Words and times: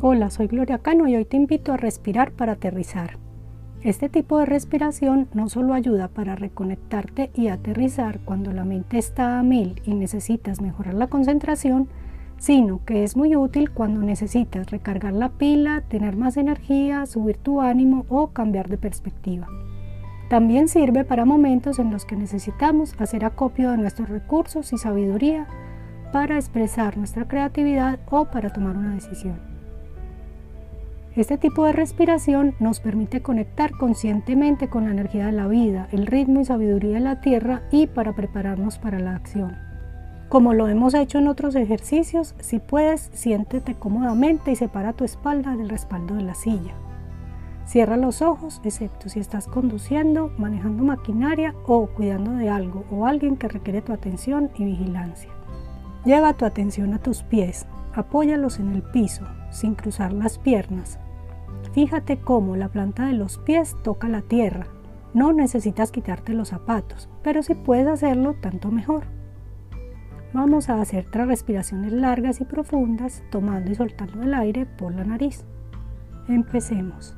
Hola, 0.00 0.30
soy 0.30 0.46
Gloria 0.46 0.78
Cano 0.78 1.08
y 1.08 1.16
hoy 1.16 1.24
te 1.24 1.36
invito 1.36 1.72
a 1.72 1.76
respirar 1.76 2.30
para 2.30 2.52
aterrizar. 2.52 3.18
Este 3.82 4.08
tipo 4.08 4.38
de 4.38 4.46
respiración 4.46 5.28
no 5.34 5.48
solo 5.48 5.74
ayuda 5.74 6.08
para 6.08 6.36
reconectarte 6.36 7.30
y 7.34 7.48
aterrizar 7.48 8.20
cuando 8.20 8.52
la 8.52 8.64
mente 8.64 8.98
está 8.98 9.38
a 9.38 9.42
mil 9.42 9.80
y 9.84 9.94
necesitas 9.94 10.60
mejorar 10.60 10.94
la 10.94 11.08
concentración, 11.08 11.88
sino 12.38 12.84
que 12.84 13.04
es 13.04 13.16
muy 13.16 13.36
útil 13.36 13.70
cuando 13.70 14.00
necesitas 14.00 14.70
recargar 14.70 15.12
la 15.12 15.30
pila, 15.30 15.82
tener 15.88 16.16
más 16.16 16.36
energía, 16.36 17.04
subir 17.06 17.36
tu 17.36 17.60
ánimo 17.60 18.06
o 18.08 18.28
cambiar 18.28 18.68
de 18.68 18.78
perspectiva. 18.78 19.48
También 20.28 20.68
sirve 20.68 21.04
para 21.04 21.24
momentos 21.24 21.78
en 21.78 21.90
los 21.90 22.04
que 22.04 22.14
necesitamos 22.14 22.94
hacer 22.98 23.24
acopio 23.24 23.70
de 23.70 23.78
nuestros 23.78 24.08
recursos 24.08 24.72
y 24.72 24.78
sabiduría 24.78 25.46
para 26.12 26.36
expresar 26.36 26.96
nuestra 26.96 27.26
creatividad 27.26 27.98
o 28.10 28.26
para 28.26 28.50
tomar 28.50 28.76
una 28.76 28.94
decisión. 28.94 29.40
Este 31.16 31.36
tipo 31.36 31.64
de 31.64 31.72
respiración 31.72 32.54
nos 32.60 32.78
permite 32.78 33.22
conectar 33.22 33.72
conscientemente 33.72 34.68
con 34.68 34.84
la 34.84 34.92
energía 34.92 35.26
de 35.26 35.32
la 35.32 35.48
vida, 35.48 35.88
el 35.90 36.06
ritmo 36.06 36.40
y 36.40 36.44
sabiduría 36.44 36.94
de 36.94 37.00
la 37.00 37.20
tierra 37.20 37.62
y 37.72 37.88
para 37.88 38.14
prepararnos 38.14 38.78
para 38.78 39.00
la 39.00 39.16
acción. 39.16 39.56
Como 40.28 40.54
lo 40.54 40.68
hemos 40.68 40.94
hecho 40.94 41.18
en 41.18 41.26
otros 41.26 41.56
ejercicios, 41.56 42.34
si 42.38 42.58
puedes, 42.60 43.10
siéntete 43.14 43.74
cómodamente 43.74 44.52
y 44.52 44.56
separa 44.56 44.92
tu 44.92 45.04
espalda 45.04 45.56
del 45.56 45.70
respaldo 45.70 46.14
de 46.14 46.22
la 46.22 46.34
silla. 46.34 46.74
Cierra 47.64 47.96
los 47.96 48.22
ojos, 48.22 48.60
excepto 48.62 49.08
si 49.08 49.20
estás 49.20 49.48
conduciendo, 49.48 50.30
manejando 50.38 50.84
maquinaria 50.84 51.54
o 51.66 51.86
cuidando 51.88 52.32
de 52.32 52.48
algo 52.48 52.84
o 52.90 53.06
alguien 53.06 53.36
que 53.36 53.48
requiere 53.48 53.82
tu 53.82 53.92
atención 53.92 54.50
y 54.56 54.64
vigilancia. 54.64 55.37
Lleva 56.04 56.34
tu 56.34 56.44
atención 56.44 56.94
a 56.94 56.98
tus 56.98 57.22
pies, 57.22 57.66
apóyalos 57.94 58.58
en 58.58 58.74
el 58.74 58.82
piso, 58.82 59.24
sin 59.50 59.74
cruzar 59.74 60.12
las 60.12 60.38
piernas, 60.38 60.98
Fíjate 61.72 62.18
cómo 62.18 62.56
la 62.56 62.68
planta 62.68 63.06
de 63.06 63.12
los 63.12 63.38
pies 63.38 63.76
toca 63.82 64.08
la 64.08 64.22
tierra. 64.22 64.66
No 65.14 65.32
necesitas 65.32 65.90
quitarte 65.90 66.34
los 66.34 66.48
zapatos, 66.48 67.08
pero 67.22 67.42
si 67.42 67.54
puedes 67.54 67.86
hacerlo, 67.86 68.34
tanto 68.34 68.70
mejor. 68.70 69.04
Vamos 70.32 70.68
a 70.68 70.80
hacer 70.80 71.06
tres 71.10 71.26
respiraciones 71.26 71.92
largas 71.92 72.40
y 72.40 72.44
profundas, 72.44 73.22
tomando 73.30 73.70
y 73.70 73.74
soltando 73.74 74.22
el 74.22 74.34
aire 74.34 74.66
por 74.66 74.94
la 74.94 75.04
nariz. 75.04 75.44
Empecemos. 76.28 77.16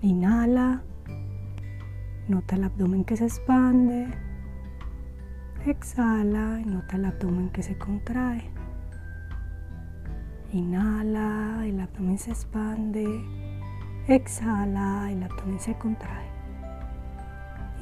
Inhala. 0.00 0.82
Nota 2.28 2.56
el 2.56 2.64
abdomen 2.64 3.04
que 3.04 3.16
se 3.16 3.24
expande. 3.24 4.08
Exhala 5.66 6.60
y 6.60 6.64
nota 6.64 6.94
el 6.94 7.06
abdomen 7.06 7.48
que 7.48 7.60
se 7.60 7.76
contrae. 7.76 8.40
Inhala, 10.52 11.66
el 11.66 11.80
abdomen 11.80 12.18
se 12.18 12.30
expande. 12.30 13.04
Exhala, 14.06 15.10
el 15.10 15.24
abdomen 15.24 15.58
se 15.58 15.74
contrae. 15.74 16.28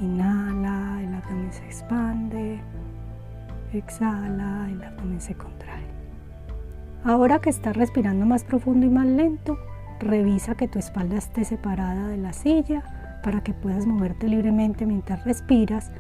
Inhala, 0.00 1.02
el 1.02 1.12
abdomen 1.12 1.52
se 1.52 1.62
expande. 1.66 2.58
Exhala, 3.74 4.66
el 4.70 4.82
abdomen 4.82 5.20
se 5.20 5.34
contrae. 5.34 5.84
Ahora 7.05 7.38
que 7.40 7.50
estás 7.50 7.77
respirando 7.77 8.24
más 8.24 8.44
profundo 8.44 8.86
y 8.86 8.88
más 8.88 9.06
lento, 9.06 9.58
revisa 10.00 10.55
que 10.55 10.68
tu 10.68 10.78
espalda 10.78 11.18
esté 11.18 11.44
separada 11.44 12.08
de 12.08 12.16
la 12.16 12.32
silla 12.32 12.82
para 13.22 13.42
que 13.42 13.52
puedas 13.52 13.84
moverte 13.84 14.27
libremente 14.27 14.86
mientras 14.86 15.22
respiras. 15.27 15.92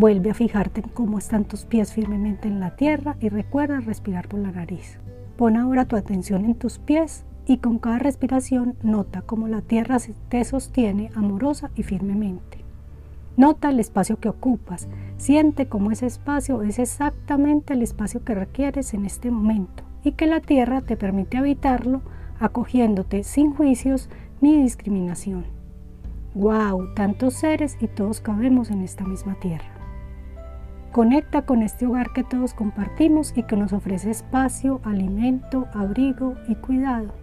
Vuelve 0.00 0.30
a 0.30 0.34
fijarte 0.34 0.80
en 0.80 0.88
cómo 0.88 1.18
están 1.18 1.44
tus 1.44 1.66
pies 1.66 1.92
firmemente 1.92 2.48
en 2.48 2.58
la 2.58 2.74
tierra 2.74 3.16
y 3.20 3.28
recuerda 3.28 3.80
respirar 3.80 4.28
por 4.28 4.40
la 4.40 4.50
nariz. 4.50 4.98
Pon 5.36 5.58
ahora 5.58 5.84
tu 5.84 5.94
atención 5.94 6.46
en 6.46 6.54
tus 6.54 6.78
pies 6.78 7.26
y 7.44 7.58
con 7.58 7.78
cada 7.78 7.98
respiración 7.98 8.76
nota 8.82 9.20
cómo 9.20 9.46
la 9.46 9.60
tierra 9.60 9.98
te 10.30 10.42
sostiene 10.44 11.10
amorosa 11.14 11.70
y 11.76 11.82
firmemente. 11.82 12.64
Nota 13.36 13.68
el 13.68 13.78
espacio 13.78 14.18
que 14.18 14.30
ocupas, 14.30 14.88
siente 15.18 15.68
cómo 15.68 15.90
ese 15.90 16.06
espacio 16.06 16.62
es 16.62 16.78
exactamente 16.78 17.74
el 17.74 17.82
espacio 17.82 18.24
que 18.24 18.34
requieres 18.34 18.94
en 18.94 19.04
este 19.04 19.30
momento 19.30 19.82
y 20.02 20.12
que 20.12 20.26
la 20.26 20.40
tierra 20.40 20.80
te 20.80 20.96
permite 20.96 21.36
habitarlo 21.36 22.00
acogiéndote 22.38 23.22
sin 23.22 23.52
juicios 23.52 24.08
ni 24.40 24.62
discriminación. 24.62 25.44
¡Wow! 26.34 26.94
Tantos 26.94 27.34
seres 27.34 27.76
y 27.82 27.86
todos 27.86 28.22
cabemos 28.22 28.70
en 28.70 28.80
esta 28.80 29.04
misma 29.04 29.34
tierra. 29.34 29.79
Conecta 30.92 31.42
con 31.42 31.62
este 31.62 31.86
hogar 31.86 32.12
que 32.12 32.24
todos 32.24 32.52
compartimos 32.52 33.32
y 33.36 33.44
que 33.44 33.56
nos 33.56 33.72
ofrece 33.72 34.10
espacio, 34.10 34.80
alimento, 34.82 35.68
abrigo 35.72 36.34
y 36.48 36.56
cuidado. 36.56 37.14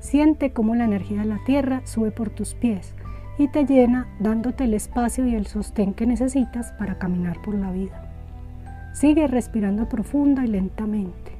Siente 0.00 0.52
cómo 0.52 0.74
la 0.74 0.86
energía 0.86 1.20
de 1.20 1.26
la 1.26 1.38
tierra 1.44 1.82
sube 1.84 2.10
por 2.10 2.30
tus 2.30 2.54
pies 2.54 2.94
y 3.38 3.46
te 3.46 3.64
llena 3.64 4.08
dándote 4.18 4.64
el 4.64 4.74
espacio 4.74 5.24
y 5.24 5.36
el 5.36 5.46
sostén 5.46 5.94
que 5.94 6.04
necesitas 6.04 6.72
para 6.72 6.98
caminar 6.98 7.40
por 7.42 7.54
la 7.54 7.70
vida. 7.70 8.10
Sigue 8.92 9.28
respirando 9.28 9.88
profunda 9.88 10.44
y 10.44 10.48
lentamente. 10.48 11.32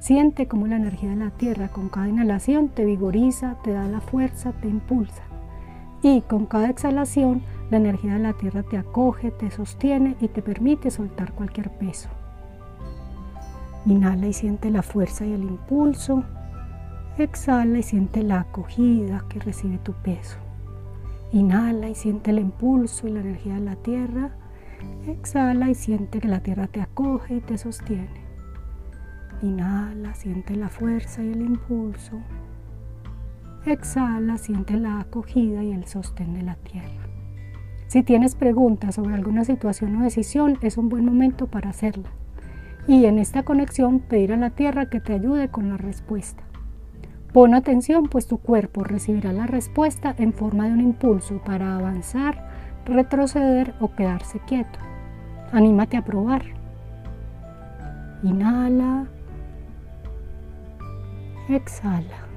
Siente 0.00 0.48
cómo 0.48 0.66
la 0.66 0.76
energía 0.76 1.10
de 1.10 1.16
la 1.16 1.30
tierra 1.30 1.68
con 1.68 1.88
cada 1.88 2.08
inhalación 2.08 2.68
te 2.68 2.84
vigoriza, 2.84 3.56
te 3.62 3.72
da 3.72 3.86
la 3.86 4.00
fuerza, 4.00 4.52
te 4.60 4.66
impulsa. 4.66 5.22
Y 6.02 6.22
con 6.22 6.46
cada 6.46 6.68
exhalación 6.68 7.42
la 7.70 7.76
energía 7.76 8.14
de 8.14 8.18
la 8.20 8.32
tierra 8.32 8.62
te 8.62 8.76
acoge, 8.76 9.30
te 9.30 9.50
sostiene 9.50 10.16
y 10.20 10.28
te 10.28 10.42
permite 10.42 10.90
soltar 10.90 11.32
cualquier 11.32 11.70
peso. 11.70 12.08
Inhala 13.86 14.26
y 14.26 14.32
siente 14.32 14.70
la 14.70 14.82
fuerza 14.82 15.24
y 15.24 15.32
el 15.32 15.42
impulso. 15.42 16.24
Exhala 17.16 17.78
y 17.78 17.82
siente 17.82 18.22
la 18.22 18.40
acogida 18.40 19.24
que 19.28 19.38
recibe 19.38 19.78
tu 19.78 19.92
peso. 19.92 20.36
Inhala 21.32 21.88
y 21.88 21.94
siente 21.94 22.32
el 22.32 22.40
impulso 22.40 23.06
y 23.06 23.12
la 23.12 23.20
energía 23.20 23.54
de 23.54 23.60
la 23.60 23.76
tierra. 23.76 24.30
Exhala 25.06 25.70
y 25.70 25.74
siente 25.74 26.20
que 26.20 26.28
la 26.28 26.40
tierra 26.40 26.66
te 26.66 26.80
acoge 26.80 27.36
y 27.36 27.40
te 27.40 27.56
sostiene. 27.56 28.20
Inhala, 29.42 30.14
siente 30.14 30.56
la 30.56 30.68
fuerza 30.68 31.22
y 31.22 31.30
el 31.32 31.40
impulso. 31.40 32.18
Exhala, 33.64 34.38
siente 34.38 34.76
la 34.76 35.00
acogida 35.00 35.62
y 35.62 35.72
el 35.72 35.86
sostén 35.86 36.34
de 36.34 36.42
la 36.42 36.56
tierra. 36.56 37.09
Si 37.90 38.04
tienes 38.04 38.36
preguntas 38.36 38.94
sobre 38.94 39.16
alguna 39.16 39.44
situación 39.44 39.96
o 39.96 40.04
decisión, 40.04 40.58
es 40.62 40.78
un 40.78 40.88
buen 40.88 41.04
momento 41.04 41.48
para 41.48 41.70
hacerla. 41.70 42.08
Y 42.86 43.06
en 43.06 43.18
esta 43.18 43.42
conexión 43.42 43.98
pedir 43.98 44.32
a 44.32 44.36
la 44.36 44.50
tierra 44.50 44.88
que 44.88 45.00
te 45.00 45.12
ayude 45.12 45.48
con 45.48 45.70
la 45.70 45.76
respuesta. 45.76 46.44
Pon 47.32 47.52
atención, 47.52 48.04
pues 48.04 48.28
tu 48.28 48.38
cuerpo 48.38 48.84
recibirá 48.84 49.32
la 49.32 49.48
respuesta 49.48 50.14
en 50.18 50.32
forma 50.32 50.68
de 50.68 50.74
un 50.74 50.82
impulso 50.82 51.42
para 51.44 51.74
avanzar, 51.74 52.48
retroceder 52.84 53.74
o 53.80 53.92
quedarse 53.92 54.38
quieto. 54.38 54.78
Anímate 55.50 55.96
a 55.96 56.04
probar. 56.04 56.44
Inhala. 58.22 59.08
Exhala. 61.48 62.28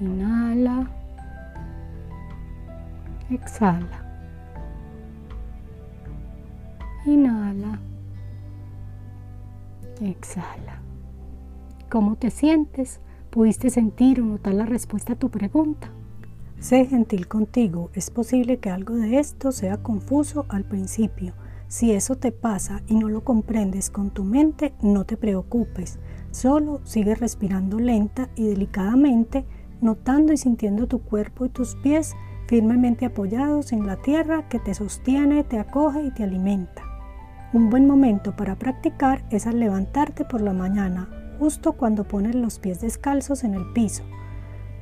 Inhala. 0.00 0.90
Exhala. 3.30 4.04
Inhala. 7.04 7.80
Exhala. 10.00 10.80
¿Cómo 11.90 12.16
te 12.16 12.30
sientes? 12.30 13.00
¿Pudiste 13.30 13.70
sentir 13.70 14.20
o 14.20 14.24
notar 14.24 14.54
la 14.54 14.66
respuesta 14.66 15.14
a 15.14 15.18
tu 15.18 15.30
pregunta? 15.30 15.90
Sé 16.60 16.86
gentil 16.86 17.26
contigo. 17.26 17.90
Es 17.94 18.10
posible 18.10 18.58
que 18.58 18.70
algo 18.70 18.94
de 18.94 19.18
esto 19.18 19.50
sea 19.50 19.82
confuso 19.82 20.46
al 20.48 20.64
principio. 20.64 21.34
Si 21.68 21.92
eso 21.92 22.14
te 22.14 22.30
pasa 22.30 22.82
y 22.86 22.94
no 22.94 23.08
lo 23.08 23.24
comprendes 23.24 23.90
con 23.90 24.10
tu 24.10 24.22
mente, 24.22 24.72
no 24.82 25.04
te 25.04 25.16
preocupes. 25.16 25.98
Solo 26.30 26.80
sigue 26.84 27.16
respirando 27.16 27.80
lenta 27.80 28.30
y 28.36 28.46
delicadamente, 28.46 29.44
notando 29.80 30.32
y 30.32 30.36
sintiendo 30.36 30.86
tu 30.86 31.00
cuerpo 31.02 31.44
y 31.44 31.48
tus 31.48 31.74
pies 31.74 32.14
firmemente 32.46 33.06
apoyados 33.06 33.72
en 33.72 33.86
la 33.86 33.96
tierra 33.96 34.48
que 34.48 34.58
te 34.58 34.74
sostiene, 34.74 35.44
te 35.44 35.58
acoge 35.58 36.02
y 36.02 36.10
te 36.10 36.24
alimenta. 36.24 36.82
Un 37.52 37.70
buen 37.70 37.86
momento 37.86 38.34
para 38.36 38.56
practicar 38.56 39.24
es 39.30 39.46
al 39.46 39.60
levantarte 39.60 40.24
por 40.24 40.40
la 40.40 40.52
mañana, 40.52 41.08
justo 41.38 41.72
cuando 41.72 42.04
pones 42.04 42.34
los 42.34 42.58
pies 42.58 42.80
descalzos 42.80 43.44
en 43.44 43.54
el 43.54 43.72
piso. 43.72 44.02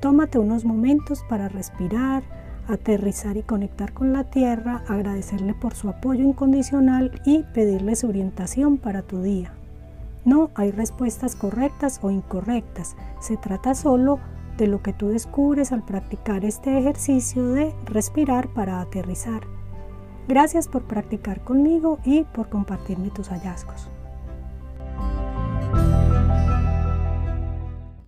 Tómate 0.00 0.38
unos 0.38 0.64
momentos 0.64 1.25
para 1.28 1.49
respirar, 1.49 2.22
aterrizar 2.69 3.37
y 3.37 3.43
conectar 3.43 3.93
con 3.93 4.12
la 4.12 4.25
tierra, 4.25 4.82
agradecerle 4.88 5.55
por 5.55 5.75
su 5.75 5.88
apoyo 5.88 6.25
incondicional 6.25 7.20
y 7.25 7.43
pedirle 7.55 7.96
su 7.96 8.08
orientación 8.08 8.78
para 8.78 9.02
tu 9.02 9.22
día. 9.22 9.52
No 10.25 10.50
hay 10.55 10.70
respuestas 10.70 11.37
correctas 11.37 12.00
o 12.02 12.11
incorrectas, 12.11 12.96
se 13.20 13.37
trata 13.37 13.75
solo 13.75 14.20
de 14.56 14.67
lo 14.67 14.83
que 14.83 14.93
tú 14.93 15.09
descubres 15.09 15.73
al 15.73 15.85
practicar 15.85 16.45
este 16.45 16.79
ejercicio 16.79 17.49
de 17.49 17.75
respirar 17.87 18.49
para 18.49 18.81
aterrizar. 18.81 19.43
Gracias 20.29 20.69
por 20.69 20.85
practicar 20.85 21.43
conmigo 21.45 21.99
y 22.05 22.25
por 22.25 22.49
compartirme 22.49 23.11
tus 23.11 23.29
hallazgos. 23.29 23.91